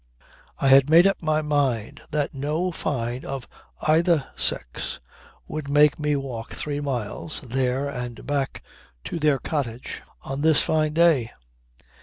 I 0.57 0.69
had 0.69 0.89
made 0.89 1.05
up 1.05 1.21
my 1.21 1.43
mind 1.43 2.01
that 2.09 2.33
no 2.33 2.71
Fyne 2.71 3.23
of 3.23 3.47
either 3.87 4.25
sex 4.35 4.99
would 5.47 5.69
make 5.69 5.99
me 5.99 6.15
walk 6.15 6.53
three 6.55 6.79
miles 6.81 7.39
(there 7.41 7.87
and 7.87 8.25
back 8.25 8.63
to 9.03 9.19
their 9.19 9.37
cottage) 9.37 10.01
on 10.23 10.41
this 10.41 10.59
fine 10.59 10.93
day. 10.95 11.29